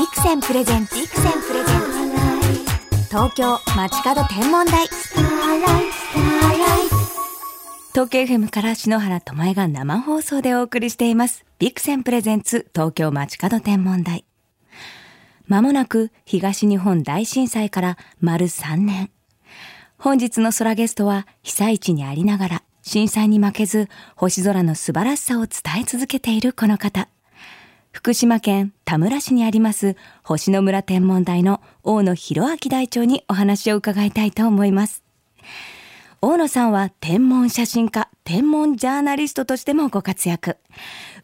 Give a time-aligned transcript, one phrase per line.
[0.00, 3.04] ビクセンプレゼンツビクセンプレゼンツ。
[3.10, 4.86] 東京街角天文台。
[7.92, 11.44] 東京 FM から篠原智恵が生放送でお送りしています。
[11.58, 14.24] ビクセンプレゼンツ東京街角天文台。
[15.48, 19.10] まもなく東日本大震災から丸3年。
[19.98, 27.06] 本日の空ゲストは被災地にありながら震災に負けず星空の素晴らしさを伝え続けているこの方。
[27.92, 35.02] 福島県田村市にあります星野村天文台の大野博明台長にお話を伺いたいと思います。
[36.22, 40.58] 大野さんは天文写真家、天文ジャーナリストとしてもご活躍。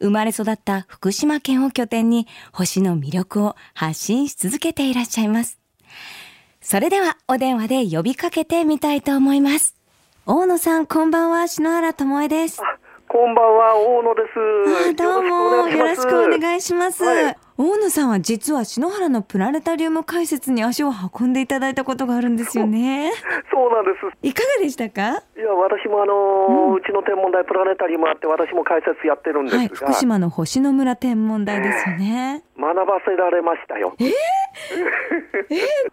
[0.00, 5.60] 生まれ育った福島県を拠点に星の魅力を発信し続けていらっしゃいます。
[6.62, 9.76] それではお電話で呼びかけてみたいと思います。
[10.24, 12.60] 大野さん、こんばんは、篠原智恵です。
[13.16, 14.22] こんばんは、大野で
[14.92, 14.94] す。
[14.94, 17.02] どうも、よろしくお願いします。
[17.02, 23.12] はい、大野さんは実は篠原のプラネタリウム解説に足を運んでいただいたことがあるんですよね。
[23.50, 24.06] そうなんです。
[24.20, 25.22] いかがでしたか？
[25.34, 32.44] いや、私もあのーうちの天文台プラネタリウムあって、私も解説やってるんですが、はい、福島の星野村天文台ですよね。
[32.60, 33.94] 学ばせられましたよ。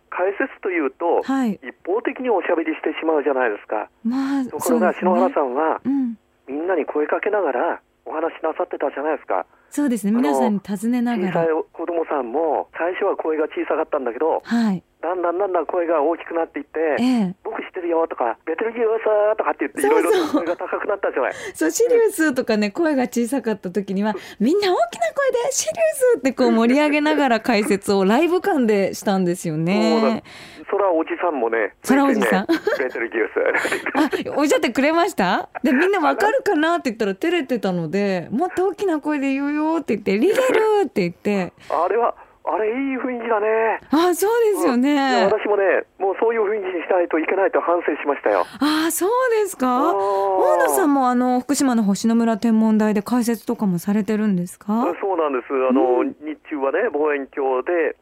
[0.09, 3.87] 解説というと、はい、一方的におしゃべりしてしまうじゃないですか。
[4.03, 6.22] まあ、ところが、篠原さんは、うんみ
[6.63, 9.45] んなに声かけながらお話しなさってたじゃないですか。
[9.69, 10.11] そうですね。
[10.11, 11.31] 皆さんに尋ねながら。
[11.31, 21.33] 小さい子供さんも最初は声が小さかったんだけど、はい、だんだんだんだん声が大きくなっていって、ええ、僕知ってるよとか、ベテルギウスとかって言って、いろいろ声が高くなったじゃない。
[21.53, 25.73] そう、シリウスとかね、声が小さかった時には、みんな大きな声でシリウ
[26.15, 30.23] スってこう盛り上げながら解説をライブ感でしたんですよね。
[30.71, 32.47] そらおじさんもね、そらおじさん。
[32.79, 34.33] ベテルギウス。
[34.35, 35.49] あ、おっしゃってくれました？
[35.63, 40.39] で、みんなわかるかなって言ったら照れてたので、もっと大きな声で言うよって言って、リゲル
[40.85, 41.51] って言って。
[41.69, 43.79] あれは、あれいい雰囲気だね。
[43.89, 48.45] あそうですよね、うん、私もね、もうそういう雰囲気にしないといけないと反省しましたよ。
[48.59, 49.93] あそうですか？
[49.95, 54.93] 大野さんもあの福島の星野村天文台で解説とかもされてるんですか？
[54.99, 55.53] そうなんです。
[55.53, 57.95] あの、うん、日中はね望遠鏡で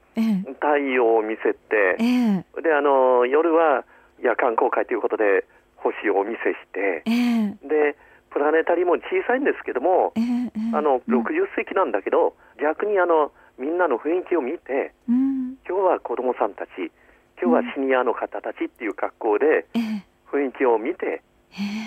[0.59, 2.03] 太陽を見せて、え
[2.59, 3.85] え、であの夜は
[4.21, 5.45] 夜間公開ということで
[5.77, 7.95] 星をお見せして、え、で。
[8.31, 10.13] プラネタリーも小さいんですけども、
[10.73, 16.91] あの60席なんだけど、逆にあのみんなの雰囲気を見て、うん、今日は子どもさんたち
[17.41, 19.65] 今日はシニアの方たちっていう格好で、
[20.31, 21.23] 雰囲気を見て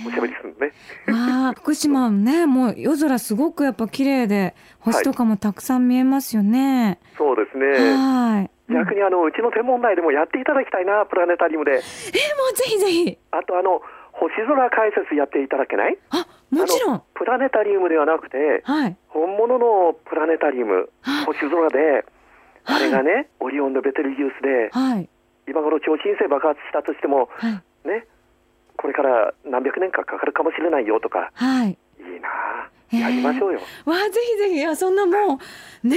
[0.06, 0.72] おしゃべりするね。
[1.08, 6.84] あ 福島ねもう夜空すごくやっぱ綺麗で星とかもたくさん見えますよね。
[6.86, 7.66] はい、そうですね。
[7.96, 8.50] はい。
[8.72, 11.72] 逆にあのうちの天文台でもやっていただきたいなプラネタリウムで。
[11.72, 11.82] えもう
[12.56, 13.18] ぜひぜひ。
[13.30, 13.80] あとあの
[14.14, 15.98] 星空解説やっていただけない？
[16.10, 17.02] あもちろん。
[17.14, 20.88] プラネタリウムではなくて、はい、本物のプラネタリウム
[21.26, 22.04] 星空で、
[22.64, 25.08] あれがね、オリオンのベテルギウスで、はい、
[25.48, 27.28] 今頃超新星爆発したとしても、
[27.84, 28.06] ね
[28.76, 32.28] これから何百年かかかるかもしれないよとか、はい、いいな
[33.00, 33.60] やりましょうよ。
[33.84, 35.38] わあぜひぜひいやそんなも
[35.84, 35.96] うね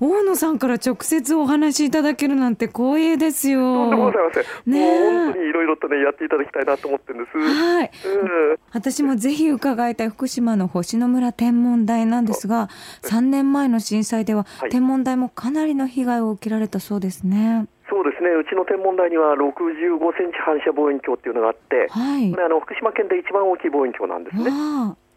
[0.00, 3.60] 大野さんから直接お話しいただけるなんて光栄ですよ。
[3.60, 4.72] とんでもございません。
[4.72, 7.38] ね本当にいろいろとねやっていただきたいなと思ってるんです。
[7.38, 7.90] はい。
[8.06, 12.68] うん、私もぜひ伺いたい福島の星野村天文台なんですが、
[13.02, 17.66] 3年前の震災では、はい、天文台もかなりの被害を受けられたそうですね。
[17.88, 24.50] そうですね、うちの天文台には65センチ反射望遠鏡っていうのがあって、はい、あの福島県で一番大きい望遠鏡なんですね。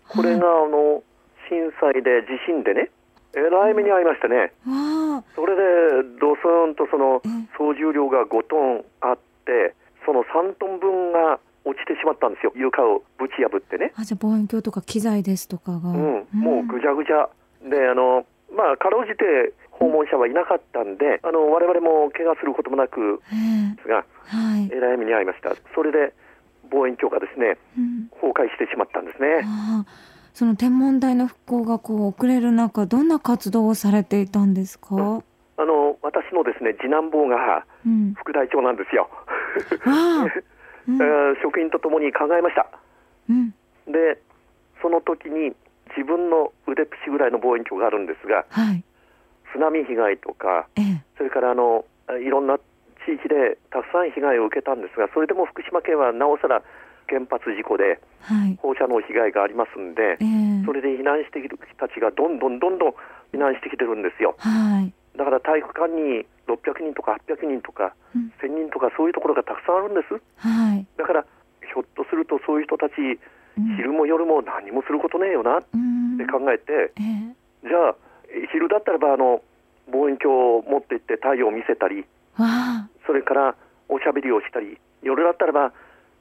[0.08, 1.02] これがあの
[1.50, 2.90] 震災で地震でね
[3.36, 4.54] えらい目に遭いましてね、
[5.36, 5.62] それで
[6.20, 7.22] ドスンとその
[7.58, 12.54] 総重量が5トンあってその3トン分が落ちてしまったんですよ。
[12.56, 13.94] 床をぶち破ってね。
[13.96, 17.30] あじゃあ望遠鏡とか機材ですとかが、うん、もうぐちゃぐちゃ
[17.62, 23.22] であのまあかろうじて訪問者はいなかったんで、あの我々も怪我することもなく
[23.78, 25.54] ですが、はい、えらい目に遭いました。
[25.76, 26.14] それで
[26.72, 29.46] 望遠鏡がですね、うん、崩壊してしまったんですね。
[30.40, 35.02] その天文台の復興がこう遅れる中どんな活動をされていたんですか、うん、
[35.58, 37.66] あの私のですね次男坊が
[38.16, 39.10] 副大長なんですよ。
[40.88, 42.66] うん、職員とともに考えました。
[43.30, 43.52] うん、
[43.92, 44.18] で
[44.82, 45.54] その時に
[45.98, 48.82] 自分の腕っぷしぐらいの望遠鏡があるんですが、はい、
[49.52, 51.84] 津波被害とか、ええ、それからあの
[52.18, 52.58] いろんな
[53.06, 56.64] 地域でたくさん被害を受けたんですがそれでも福島県はなおさら
[57.10, 58.00] 原発事故で
[58.62, 62.94] 放射能被害がありますんで、はいそれで避難している人たちがどんどんどんどん
[63.34, 64.36] 避難してきてるんですよ。
[64.38, 70.14] はい、だから体育館に600人とか800人とか、うん、1000人とかそういうところがたくさんあるんです。
[70.38, 71.26] はい、だから
[71.66, 72.94] ひょっとするとそういう人たち、
[73.58, 77.34] うん、昼も夜も何もすることねえよなって考えて、うん
[77.66, 77.66] え。
[77.66, 77.96] ー、じゃあ
[78.54, 79.42] 昼だったらばあの
[79.90, 82.06] 望遠鏡を持っって行って太陽を見せたり
[83.06, 83.56] それから
[83.90, 85.74] おしゃべりをしたり夜だったらば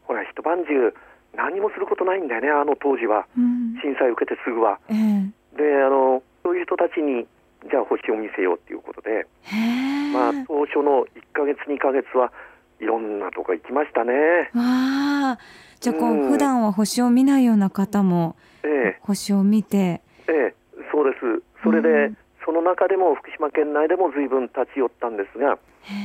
[0.09, 0.93] ほら一晩中
[1.37, 4.81] 何もすることないんだよねあの当時は、うん、震災を受けてすぐは。
[4.89, 7.29] えー、であのそういう人たちに
[7.71, 9.27] じゃあ星を見せようっていうことで、
[10.13, 12.33] まあ、当初の1か月2か月は
[12.81, 14.51] いろんなとこ行きましたね。
[14.55, 15.39] あ。
[15.81, 20.55] じゃあこう、うん、普段は星を見ないような方も、ええ、星を見て、ええ、
[20.91, 21.43] そうです。
[21.63, 25.59] それで、うん、その中でも福島県内でも随分立ち寄ったんですが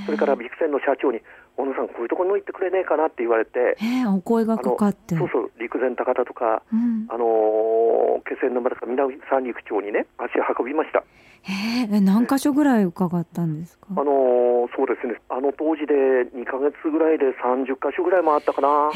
[0.05, 1.21] それからビクセンの社長に
[1.55, 3.77] 小野さん、こういうところに行ってくれねえかなって言われて、
[4.07, 5.15] お声がかかって。
[5.15, 11.03] そうそう、陸前高田とか、うん、あの気仙沼とか南三陸町にね、足を運びました。
[11.45, 15.93] え何箇所ぐらい伺ったんですか、あのそうですね、あの当時で
[16.33, 18.91] 2か月ぐらいで30箇所ぐらい回ったかな。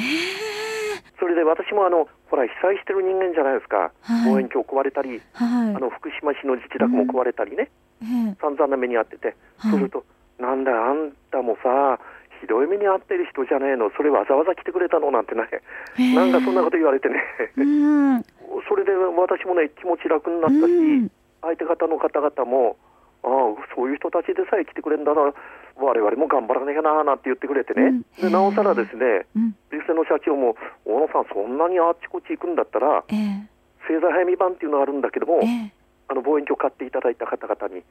[1.20, 7.72] それで私もあのほら被災してる人間じゃないですか、はい、望遠鏡壊れたり、はい、あの福島市の自治宅も壊れたりね、
[8.02, 10.06] うん、散々な目に遭ってて、はい、そうすると、
[10.40, 12.00] なんだ、あんたもさ、
[12.42, 15.12] ひどい目に遭ってる人じゃねえの、それわざわざ来てくれたの？
[15.12, 15.48] なんてね、
[16.16, 17.16] なんかそんなこと言われてね、
[18.68, 21.12] それで私もね、気持ち楽になったし、
[21.42, 22.78] 相手方の方々も、
[23.24, 23.32] ああ、
[23.76, 25.34] そういう人たちでさえ来てくれるんだな、
[25.76, 29.26] 我々も頑張らなきゃななんて言ってくれてね、でなおさらですね、
[29.72, 30.56] ビスの社長も、
[30.86, 33.04] 大野さん、そんなにあっちこっち行くんだったら、
[33.88, 35.42] 製材早見版っていうのがあるんだけども、
[36.10, 37.84] あの望遠鏡買っていただいた方々に、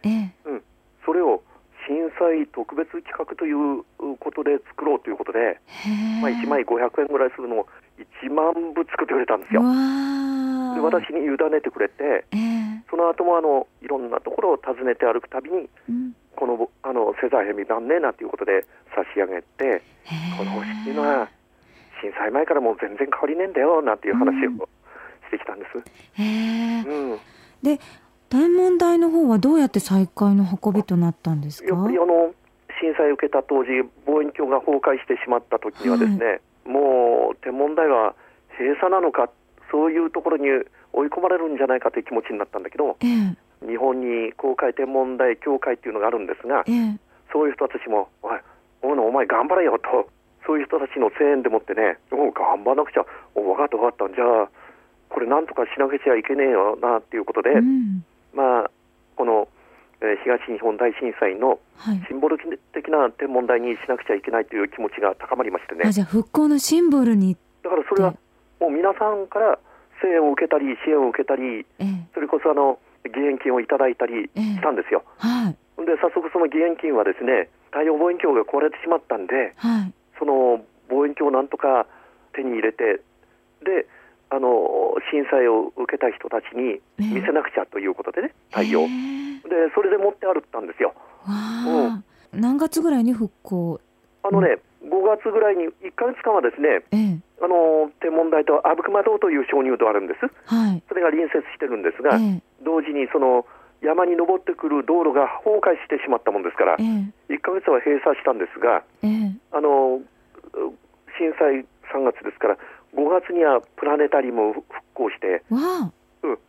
[0.47, 0.63] うん、
[1.05, 1.43] それを
[1.87, 3.85] 震災特別企画という
[4.19, 5.61] ことで作ろうということで、
[6.21, 7.67] まあ、1枚500円ぐらいするのを
[8.23, 9.63] 1万部作ってくれたんですよ。
[10.75, 12.27] で私に委ねてくれて、
[12.91, 19.83] その後もあのいろんなところを訪ねて歩くたびに、うん、このあのセザーヘミ晩ねなんていうことで差し上げて、
[20.37, 21.29] この星っていうのは
[22.03, 24.69] 震災前からもう全然変わりねえんだよなんていう話を
[25.27, 25.79] してきたんです。
[26.19, 27.19] うん、
[27.63, 27.81] で
[28.29, 31.75] 天文台の方はどうやって再開の運びとなったんですか？
[31.75, 32.35] あの
[32.81, 33.71] 震災を受けた当時
[34.07, 38.15] 望遠鏡が崩壊してしまった時にはですね、はい、もう天文台は
[38.59, 39.31] 閉鎖なのか
[39.71, 40.45] そういうところに
[40.93, 46.99] 追い込まれるんじゃないかという気持ちになったんだけど、ええ、日本に公開天文台協会っていうのがあるんですが、え、
[47.33, 48.41] そういう人たちも「おい
[48.83, 50.11] おお前頑張れよ」と
[50.47, 54.15] そういう人たちの声援でもってね「お頑張らなくちゃお分かった分かった。
[54.15, 54.49] じゃあ
[55.09, 58.05] これなんとかしなくちゃいけねえよな」っていうことで、うん
[58.37, 58.71] まあ、
[59.17, 59.49] この、
[60.05, 61.59] えー、東日本大震災の
[62.07, 65.91] シンボル的な天文台にしなくちゃいけないという気持ちが高まりましてね。
[65.91, 68.15] じゃあ復興のシンボルにだからそれは
[68.61, 69.59] もう皆さんから
[70.01, 72.79] 声援を受けたり支援を受けたり、ええ、それこそあの
[73.09, 75.03] 義援金をいただいたりしたんですよ。
[75.25, 80.61] え、はい、で早速その義援金はですね太陽望遠鏡が壊れてしまったんで、はい、その
[80.93, 81.87] 望遠鏡をなんとか
[82.35, 83.01] 手に入れて
[83.65, 83.89] で
[84.31, 88.91] あの震災を受けた人たちに見せなくちゃということでね、太陽、で
[89.75, 90.95] それで持って歩ったんですよ。
[91.27, 93.81] うん、何月ぐらいに復興？
[94.23, 103.45] あのね、5月ぐらいに1か月間はですね、えあの天文台と阿武隈堂という鍾乳洞あるんです、はい、それが隣接してるんですが、え、同時にその
[103.83, 106.83] 山に登ってくる道路が崩壊してしまったもんですから、え
[107.31, 108.83] 1か月は閉鎖したんですが、
[109.53, 110.01] あの
[111.19, 112.59] 震災3月ですから、
[112.97, 114.65] 5月にはプラネタリウムを復
[114.95, 115.93] 興して、うん、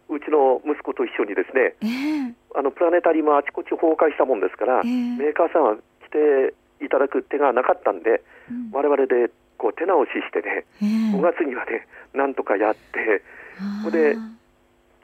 [0.09, 13.21] うちの息子と一緒にですね、えー、あのプラネタリウムあちこち崩壊したもんですから、えー、メーカーさんは来ていただく手がなかったんで、うん、我々でこう手直ししてね、えー、5月にはね、なんとかやって、
[13.91, 14.15] で、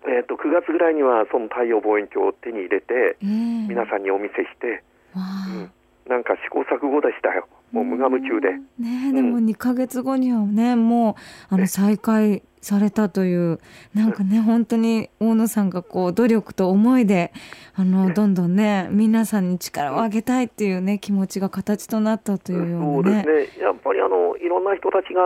[0.05, 4.83] えーと、9月ぐらいにはその太陽望遠鏡を手に入れて、皆さんにお見せして、
[5.15, 5.71] うん、
[6.07, 7.47] なんか試行錯誤でしたよ。
[7.73, 8.53] もう無我夢中で。
[8.77, 11.17] ね、でも2か月後にはね、も
[11.51, 13.59] うあの再開されたという
[13.93, 17.33] なんかね本当に大野さんがこう努力と思いで
[17.75, 23.23] あのどんどんね皆さんに力をあげたいっていうね気持ちが形となったというようなね。
[23.23, 23.63] そうですね。
[23.63, 25.21] やっぱりあのいろんな人たちが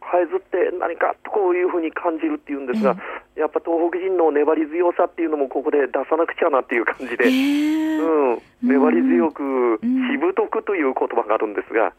[0.00, 2.96] 這いずって何かとこういうふうに感じるっていうんですが、
[3.36, 11.92] やっぱ東北人の粘り強さっていうのもここで出さなくちゃなっていう感じで、えー、うん、粘り強く、しぶとくという言葉があるんですが、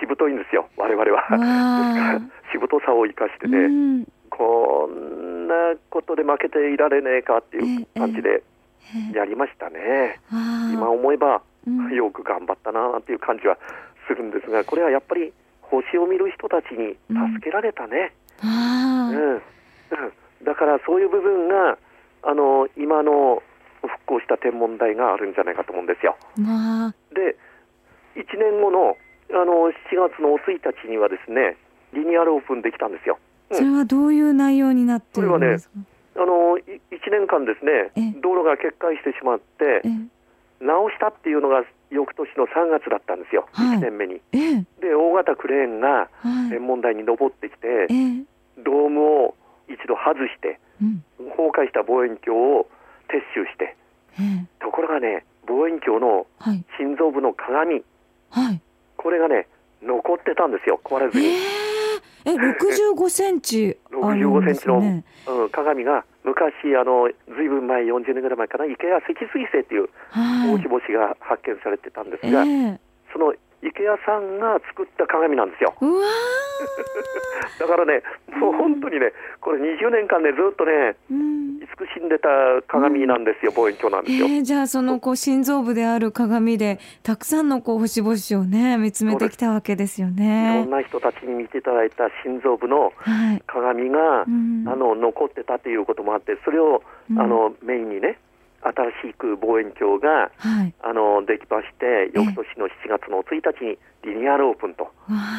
[0.00, 1.20] しぶといんですよ我々は。
[1.30, 2.20] ですから
[2.52, 4.06] しぶとさを生かしてね。
[4.30, 5.54] こんな
[5.90, 8.42] ことで負けていられねえかっていう感じで
[9.12, 10.20] やりましたね。
[10.72, 11.42] 今思えば、
[11.92, 13.58] よく頑張ったなっていう感じは
[14.08, 18.12] するんですが、これはやっぱり星を見る人たちに助けられたね。
[18.42, 19.42] うん、うん、
[20.44, 21.78] だからそういう部分が
[22.22, 23.42] あの今の
[23.82, 26.16] 復興した天文台があるんじゃないかと思うんですよ。
[27.14, 27.36] で
[28.16, 28.96] 1年後の
[29.30, 31.56] あの7月の1日にはですね
[31.92, 33.18] リニューアルオープンできたんですよ。
[33.52, 35.74] それはどういう内容になってるんですか、
[36.16, 36.78] あの1
[37.10, 37.90] 年間ですね、
[38.22, 39.82] 道路が決壊してしまって、
[40.60, 44.20] 直したっていうのが翌年の3月だったんですよ、はい、1年目に。
[44.32, 46.08] えー、で大型クレーンが
[46.50, 48.24] 天文台に登ってきて、はい、
[48.62, 49.34] ドームを
[49.68, 51.02] 一度外して、うん、
[51.34, 52.66] 崩壊した望遠鏡を
[53.10, 53.76] 撤収して、
[54.18, 56.26] えー、ところがね望遠鏡の
[56.78, 57.82] 心臓部の鏡、
[58.30, 58.60] はい、
[58.96, 59.48] これがね
[59.82, 60.80] 残ってたんですよ。
[60.84, 61.26] 壊れずに。
[61.26, 61.70] えー
[62.24, 64.80] え、六十五センチ あるんですね。
[64.80, 68.64] センチの、うん、鏡が昔あのずいぶん前四十年ぐらい前かな。
[68.66, 72.78] 池谷積水星っていう大規模紙が発見されてたんですが、えー、
[73.12, 75.74] その池谷さんが作った鏡なんですよ。
[77.58, 78.02] だからね、
[78.38, 82.28] もう本当にね、これ20年間ね、ずっとね、うん、慈しんでた
[82.68, 84.26] 鏡なんですよ、うん、望遠鏡なんですよ。
[84.26, 90.62] えー、じゃあ、そのこう心臓部である鏡で、たくさんのこう星々をね、見つめてきたわけですよね。
[90.62, 92.92] いろんな人たちに見ていただいた心臓部の
[93.46, 98.18] 鏡が、はいうん、あの残ってたということもあって、それを、あのメインにね、
[98.62, 104.90] 新しく望遠鏡が、はい、あのできまして翌年の7月の1日にリニューアルオープンと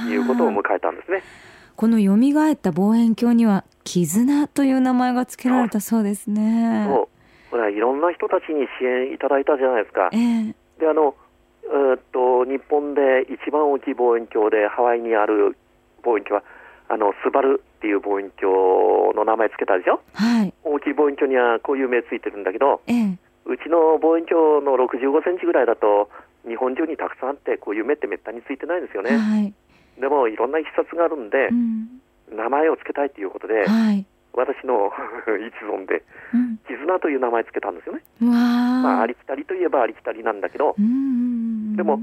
[0.10, 1.22] いうことを迎えたんですね。
[1.76, 2.14] この蘇
[2.52, 6.86] った望遠鏡には絆という名前が付けられたそうですね。
[6.88, 7.08] そう
[7.52, 10.10] これはいろんな人たちに支援いただいたじゃないですか。
[10.12, 11.16] えー、であの
[11.64, 15.58] えー、っと日本で一番大きい望遠鏡でハワイにある
[16.04, 16.52] 望遠鏡は
[16.92, 23.18] あのスバルっていう望遠鏡の名前つけたでしょ、はい、大きい望遠鏡にはこういう目ついてるんだけど、ええ、
[23.48, 26.12] うちの望遠鏡の65センチぐらいだと
[26.44, 29.54] 日本中にたくさんあってこういう目ってめったについてないんですよね、はい、
[30.02, 32.04] でもいろんないきさつがあるんで、うん、
[32.36, 34.06] 名前をつけたいということで、はい、
[34.36, 34.92] 私の
[35.48, 36.04] 一存で、
[36.36, 42.02] うん、絆という名前つけたんですよね、まあ、ありきたりといえばありきたりなんだけど、でも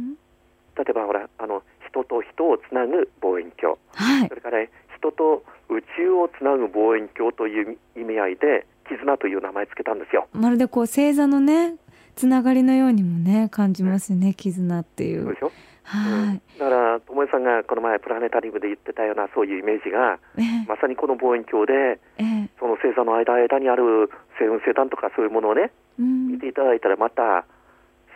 [0.79, 10.29] 例えばほらあの人と人をつなぐ望遠鏡、はい、それから、ね、人と宇宙をつなぐ望遠鏡という意味合いで絆という名前つけたんですよ。
[10.33, 11.77] まるでこう星座のね
[12.17, 15.25] つながりのようにもね感じますね、絆っていう。
[15.25, 15.53] そうでしょ？
[15.85, 27.47] はい、うん、だから友江さんがこの前プラネタリウムで言ってたようなそういうイメージが、えー、まさにこの望遠鏡で、えー、その星座の間間にある星雲星団とかそういうものをね、うん、見ていただいたらまた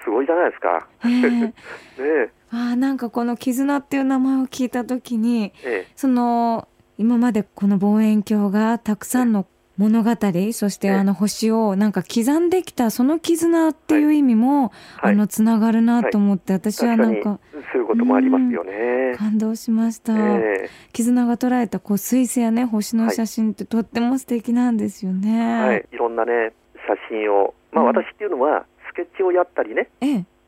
[0.04, 0.88] すごいじゃないですか。
[1.04, 6.68] え ー、ねあなんかこの絆っていう名前を聞いた時に、ええ、その
[6.98, 9.46] 今までこの望遠鏡がたくさんの
[9.78, 10.10] 物語
[10.52, 14.68] そしてあの星をなんか刻んできたその絆っていう意味も、
[14.98, 17.40] はい、あのつながるなと思って、私はなんか
[17.72, 19.14] そういうこともありますよね。
[19.16, 26.52] 感動しました、えー、絆が捉えたこう水星やね星の写真ってとっても素敵なんですよね、はい、いろんなね
[26.86, 27.54] 写真を。
[27.72, 29.88] まあ、私っていうのはスケッチをやったりね、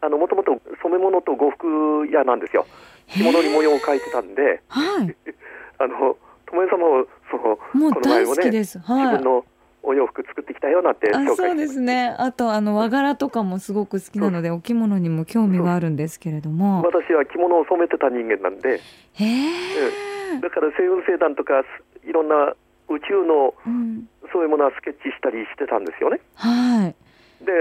[0.02, 2.66] もともと染め物と呉服屋なんですよ。
[3.08, 5.16] 着物に模様を描いてたんで、はい、
[5.78, 9.44] あの友江さんもそのもう大好きです、はい、自分の
[9.82, 12.14] お洋服作ってきたようなってあそうですね。
[12.18, 16.82] あとあの和柄とかもすごく好きなのでお着物にも興味があるんですけれども。
[16.82, 18.80] 私は着物を染めてた人間なんで。
[19.12, 21.62] へえ、だから星雲星団とか
[22.02, 22.54] いろんな
[22.88, 26.20] 宇宙の、うん、そういうものはスケッチしたりしてたんですよね。
[26.34, 27.44] はい。
[27.44, 27.52] で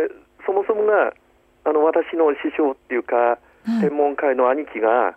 [0.46, 1.14] そもそもが
[1.66, 3.40] あの私の師匠っていうか、
[3.82, 5.16] 天文界の兄貴が、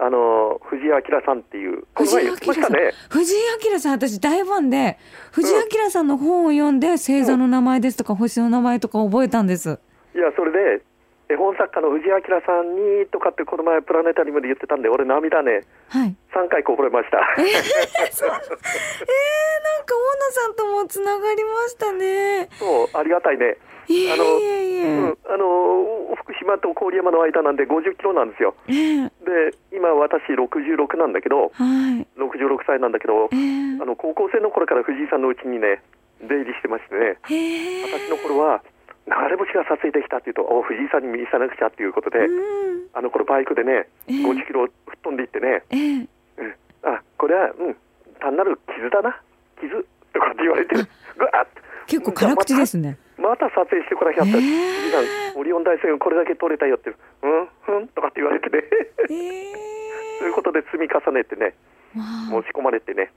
[0.00, 2.92] あの藤井明さんっていう、この前言ってましたね。
[3.10, 3.36] 藤井
[3.72, 4.98] 明さん、私大ファンで、
[5.32, 9.78] 藤井明さんの本を読んで、星座の名前ですとか、星の名前とか覚えたんです。
[10.14, 10.82] いや、それで、
[11.30, 17.18] 絵本作家の藤井明さんにとかってこの前プラネタリウムで言ってたんで俺涙ね、はい、3回こぼれました。
[17.36, 18.32] えー、えー、なん
[19.84, 22.48] か大野さんともつながりましたね。
[22.58, 23.58] そうありがたいね。
[23.88, 28.54] あの、うん、あの福島と郡山の間なんで50キロなんですよ。
[28.68, 31.64] えー、で今私66なんだけど、は
[31.96, 35.82] い、66歳なんだけど、えー、あの高校生の頃から藤井さんのうちにね
[36.20, 37.88] 出入りしてましてね、え。
[37.88, 38.62] ー、私の頃は
[39.08, 42.28] 流れ星が撮影できたっていうとお藤井さんに見せなくちゃっていうことで、
[42.92, 46.08] あの頃バイクでね、50キロ吹っ飛んでいってね、うん、
[46.84, 47.76] あこれは、うん、
[48.20, 49.16] 単なる傷だな。
[49.60, 49.72] 傷
[50.12, 50.74] とかって言われて
[51.16, 51.46] ぐわっ。
[51.86, 52.98] 結構辛口ですね。
[53.18, 54.40] また撮影してこなきゃった、え。
[55.34, 58.62] ー、オリオン大星雲これだけ撮れたよって、うんふんとかって言われてね、
[59.10, 59.12] え。
[59.12, 61.54] ー、ということで積み重ねてね、
[61.94, 63.10] 持ち込まれてね、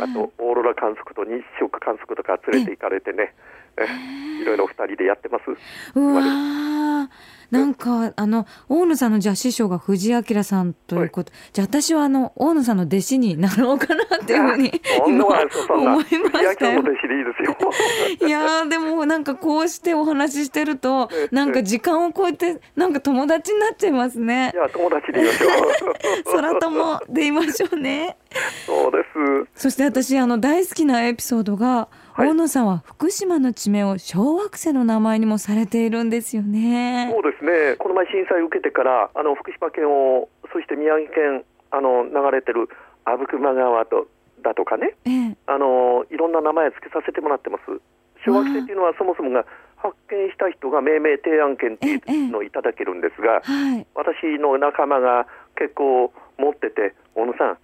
[0.00, 3.34] あとオーロラ観測と日食観測とか連れて行かれてね、
[4.40, 5.44] いろいろ二人でやってます。
[5.98, 7.08] うわ
[7.54, 16.82] なんかあの大野さんのじゃあ師匠が藤井明さんということ、はい、じゃあ私はあの大野さんの弟子になろうかなっていうふうに 今思いましたよ。
[18.26, 24.50] いやでもなんかこうしてお話ししてるとなんか時間を超えてなんか友達になっちゃいますね。
[24.52, 25.50] いや友達でいましょう。
[26.32, 28.16] 空友でいましょうね。
[28.66, 28.98] そうで
[29.54, 29.62] す。
[29.62, 37.10] そして私あの大好きなエピソードが、はい、大野さんは福島の地名を小惑星の名前にもされているんですよね。
[37.12, 37.76] そうですね。
[37.78, 42.68] この前震災を受けてからあの福島県をそして宮城県あの流れてる
[43.04, 44.08] 阿武隈川と
[44.42, 47.80] だとかね、ええ、あのいろんな名前を付けさせてもらってます。
[48.24, 49.44] 小惑星っていうのはそもそもが
[49.76, 57.58] 発見した人が命名提案権っていうのをいただけるんですが、はい、私の仲間が結構持ってて、小野さん、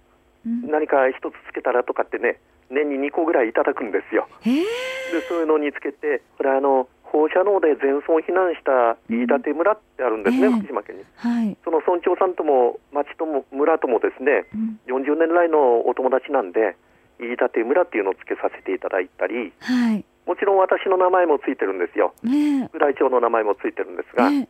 [0.45, 2.37] うん、何か一つつけたらとかってね、
[2.69, 4.27] 年に2個ぐらいいただくんですよ。
[4.45, 14.47] でそういうのにつけて、これあの放射能で全村避難した飯舘村ってあるんですね、うん、福島県に、はい、その村長さんとも町とも村ともですね、
[14.87, 16.77] うん、40年来のお友達なんで、
[17.19, 24.47] 飯舘村っていうのをつけさせていただいたり、はい、もちろん私の名前もついてるんですよ、ね、浦井町の名前もついてるんですが、ね、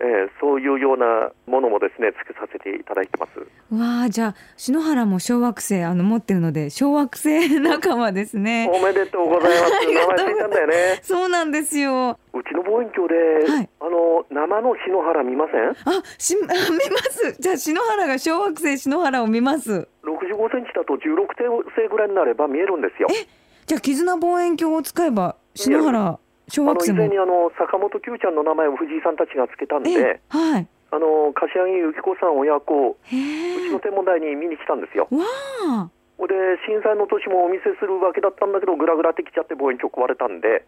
[0.00, 3.38] えー、そういうようなものもですねつけさせていただいてます。
[3.74, 8.70] わあじゃあ篠原も小惑星あの持ってるので小惑星仲間ですね。
[8.72, 9.70] おめでとうございます。
[9.86, 11.00] 名前ついたんだよね。
[11.04, 12.18] そうなんですよ。
[12.32, 15.68] うちの望遠鏡で、はい、あの生の篠原見ません？
[15.68, 16.56] あし見ま
[17.10, 17.36] す。
[17.38, 19.86] じゃあ篠原が小惑星篠原を見ます。
[20.04, 21.26] 65センチだと16
[21.76, 23.08] 星ぐらいになれば見えるんですよ。
[23.10, 23.26] え
[23.66, 26.18] じゃあ絆望遠鏡を使えば篠原
[26.50, 35.08] 小学生もあの以前にあの坂本九ちゃんの名前を藤井さんたちがつけたんで、はい、あの柏木由紀子さん親子うちの天文台に見に来たんですよ。
[35.10, 35.88] わ
[36.28, 36.36] で
[36.68, 40.62] 震災の年もお見せするわけだったんだけどぐらぐらってきちゃって望遠鏡壊れたんで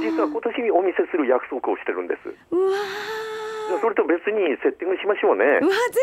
[0.00, 2.32] 実は今年お見せする約束をしてるんです。
[2.50, 2.78] うわ
[3.78, 5.44] それと別にセッティングしましょうね。
[5.62, 6.00] うわぜ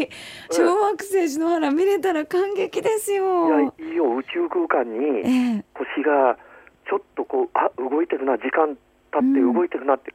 [0.00, 0.08] ひぜ
[0.48, 0.56] ひ。
[0.56, 3.60] 小惑星篠原見れたら感激ですよ。
[3.60, 4.16] いやいいよ。
[4.16, 6.49] 宇宙空間に星が、え
[6.88, 8.76] ちょっとこうあ動いてるな時間
[9.12, 10.14] 経って動いてるなって、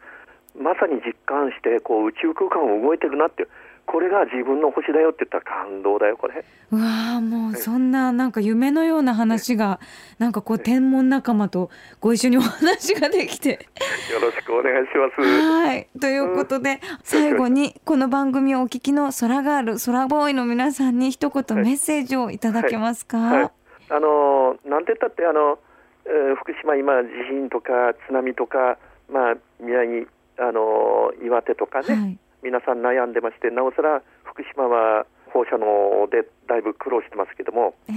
[0.56, 3.48] うん、まさに実感してこう宇宙空間を動いてるなって。
[3.86, 6.44] これが自分の星だよって言ったら感動だよこれ。
[6.72, 9.80] うわもうそんななんか夢のような話が
[10.18, 11.70] なんかこう天文仲間と
[12.00, 13.68] ご一緒にお話ができて。
[14.12, 15.22] よろしくお願いします。
[15.22, 15.88] はい。
[16.00, 23.42] ということで、うん、最後にこの番組をお聞きの空ガール空ボーイの皆さんに一言メッセージをいただけますか、はい。
[23.42, 23.52] はい、
[23.92, 25.60] あのなんて言ったってあの
[26.06, 28.78] え福島、今、地震とか津波とか、
[29.10, 37.96] まあ、宮城、あの岩手とかね、はい、皆さん悩んでまして、なおさら福島は放射能でだいぶ苦労してますけども、えー、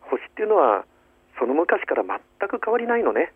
[0.00, 0.84] 星っていうのは、
[1.38, 3.32] その昔から全く変わりないのね。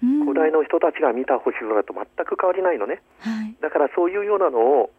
[0.00, 4.90] 古代の人たちが見た星空と全く変わりないのね、はい、だからそういうようなのを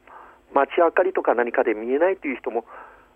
[0.54, 2.66] 街明かりとか何かで見えないという人も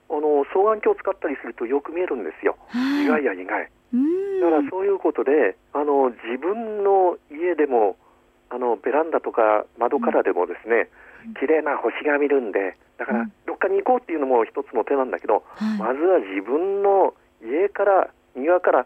[0.10, 3.70] あの双眼鏡を使ったりするとよく見えるんですよ、はい、意外や意外。
[3.94, 7.96] だからそういうことであの自分の家でも
[8.50, 10.90] あのベランダとか窓からでもですね、
[11.28, 18.86] うん、綺麗な星が見るんでだからどっかに行こうっていうのも一つの手なんだけど、うん、まずは自分の家から庭から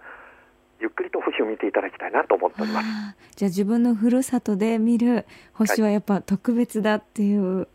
[0.79, 2.87] ゆっくりと星を見ていただきたいなと思っております。
[3.35, 7.67] じゃあ自分のふるさとで見る星はやっぱ特別だっていう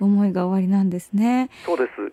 [0.00, 1.38] 思いが終わりなんですね。
[1.38, 2.12] はい、そうです。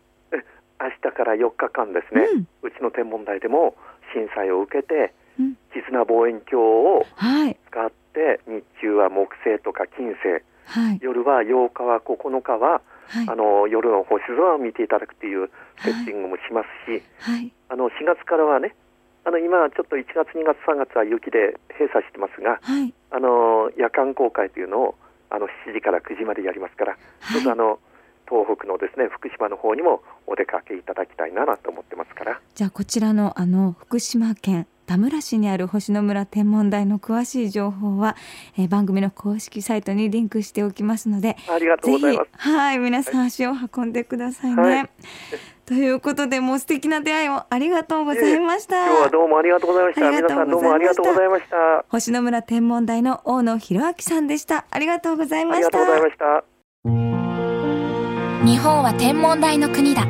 [0.80, 3.76] 明日から4日間ですね、うん、うちの天文台でも
[4.14, 7.06] 震災を受けて、うん、絆望遠鏡を
[7.70, 15.50] 使って、日中は木星とか金星、はい、夜は8日は9日は、はい、あの夜の星空を見ていただくという
[15.84, 18.76] セッティングもしますし、はい、あの4月からはね
[19.24, 22.60] あの今ちょっと1月2月3月は雪で閉鎖してますが、
[23.12, 24.96] あの夜間公開というのを
[25.30, 26.98] あの7時から9時までやりますから、
[27.32, 27.80] ちょっとあの
[28.30, 32.40] 東北のですね福島の方にもお出かけいただきたいなと思ってますから。
[32.54, 38.16] じゃあこちらのあの福島県田村市にある星野村天文台の詳しい情報は、
[38.58, 42.30] えー、番組の公式サイトにリンクしておきますのでありがとうございます。
[42.38, 44.90] はい皆さん足を運んでくださいね、はい、
[45.68, 50.10] ということでもう素敵な出会いをありがとうございました、今日はどうもありがとうございました。
[50.10, 51.86] 皆さんどうもありがとうございました。
[51.90, 54.66] 星野村天文台の大野博明さんでした。
[54.72, 55.68] ありがとうございました。
[55.68, 56.57] ありがとうございました
[58.48, 60.04] 日本は天文台の国だ。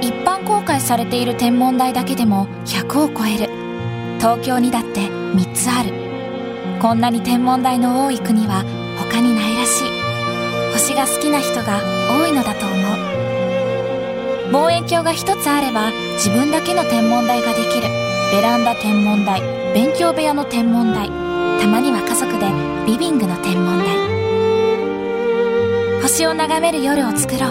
[0.00, 3.52] 一般公開されている天文台だけでも100を超える。
[4.16, 5.92] 東京にだって3つある。
[6.80, 8.64] こんなに天文台の多い国は
[8.98, 10.72] 他にないらしい。
[10.72, 12.74] 星が好きな人が多いのだと思
[14.48, 14.52] う。
[14.52, 17.88] 望遠鏡が一つあれば自分だけの天文台ができる。
[18.32, 19.42] ベランダ天文台
[19.74, 21.10] 勉強部屋の天文台。
[21.60, 22.46] たまには家族で
[22.90, 24.09] リビングの天文台。
[26.02, 27.50] 星を眺める夜を作ろ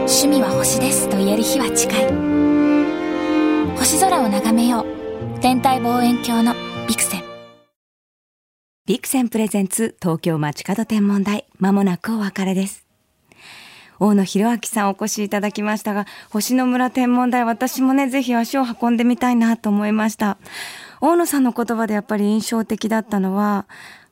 [0.00, 2.04] 趣味は星ですと言える日は近い。
[3.78, 5.40] 星空を眺めよう。
[5.40, 6.54] 天体望遠鏡の
[6.86, 7.22] ビクセン。
[8.84, 11.46] ビクセンプレゼンツ東京街角天文台。
[11.58, 12.86] まもなくお別れです。
[13.98, 20.36] 大野博明さんお越しいただきましたが、星野村天文台、私もね、ぜひ足を運んでみたいなと思いました。
[21.00, 23.66] 大野さんの言葉でやっぱり印象的だったのは、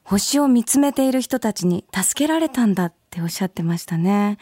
[0.04, 4.36] 星を見つめている人たちに助けられたんだっておっしゃってましたね。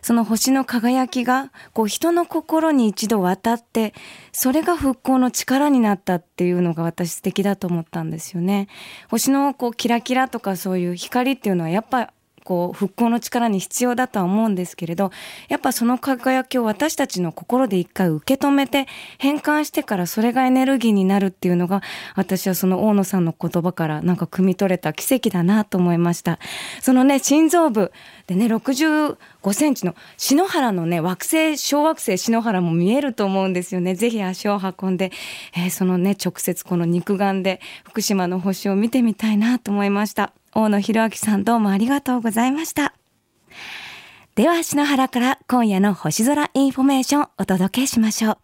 [0.00, 3.92] その星の輝きが、こう人の心に一度渡って、
[4.32, 8.68] それが復興の力になったっていうのが私素敵だと思ったんですよね。
[9.10, 12.12] 星のこうキラキラとかそういう光っていうのはやっぱ
[12.46, 15.10] こう復興の力に必要だとは思うんですけれど
[15.48, 18.86] やっぱその輝きを私たちの心で一回受け止めて
[19.18, 21.82] 変換してからそれがエネルギーになるっていうのが
[22.14, 26.38] 私はその大野さんの言葉からなんか汲み取れた奇跡だなと思いました。
[26.80, 27.90] そのね心臓部
[28.28, 29.16] でね65
[29.52, 33.96] センチの篠原のね惑星小惑星篠原も見えると思うんですよね。
[33.96, 35.10] ぜひ足を運んで、
[35.56, 40.32] えー、そのね直接この肉眼で福島の星を見てみたいなと思いました。
[40.58, 42.94] 大野裕明さんどうもありがとうございました。
[44.36, 48.38] では、篠原から今夜の星空インフォメーションお届けしましょう。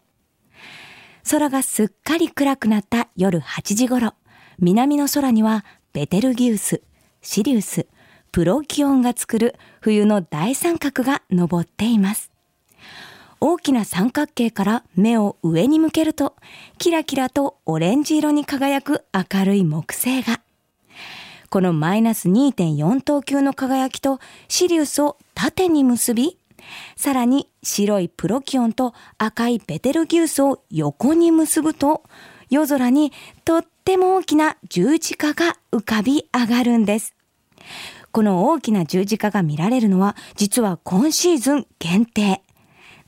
[1.31, 4.13] 空がすっかり暗くなった夜8時頃、
[4.59, 6.83] 南の空にはベテルギウス、
[7.23, 7.87] シリウス、
[8.31, 12.29] プロキオンが作る冬の大三角が昇っています。
[13.39, 16.35] 大きな三角形から目を上に向けると、
[16.77, 20.42] キラキラとオレンジ色に輝く明るい木星が。
[21.53, 26.39] このマイナス2.4等級の輝きとシリウスを縦に結び、
[26.95, 32.01] さらに白いプロキオンと赤いベテルギウスを横に結ぶと、
[32.49, 33.11] 夜空に
[33.45, 37.13] とっても大きな十字架が浮かび上がるんです。
[38.11, 42.41] この大きな十字架が見られるのは実は今シーズン限定。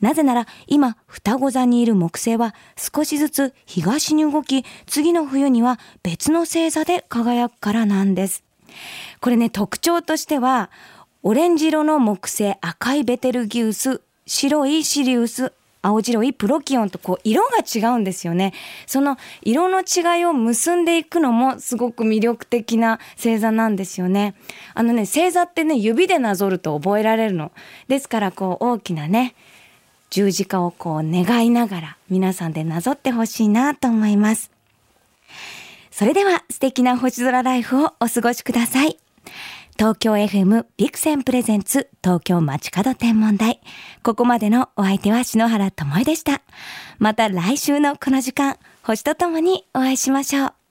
[0.06, 8.44] なぜなら今双子座にいる木星は少しずつ東に動き次の冬には別の星座で輝くからなんです。
[9.20, 10.70] これね特徴としては
[11.24, 18.54] オレンジ色の木星赤いベテルギウス白いシリウス青白いプロキオンとこう色が違うんですよね。
[18.86, 24.36] その色の違いを結んでいくのもすごく魅力的な星座なんですよね。
[24.76, 27.52] あのね、星座ってね、指でなぞると覚えられるの。
[27.88, 29.34] ですからこう大きなね、
[30.10, 34.52] 十字架をこう願いながら皆さんでなぞってほしいなと思います。
[35.92, 38.98] それでは素敵な星空ライフをお過ごしください。
[39.78, 43.60] 東京 FM ビクセンプレゼンツ東京街角天文台。
[44.04, 46.42] ここまでのお相手は篠原智恵でした。
[46.98, 50.65] また来週のこの時間、星とともにお会いしましょう。